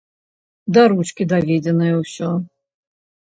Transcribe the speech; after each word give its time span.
Да 0.77 0.81
ручкі 0.93 1.27
даведзенае 1.33 1.91
ўсё. 2.01 2.31